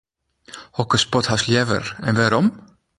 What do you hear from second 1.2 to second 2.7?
hast leaver en wêrom?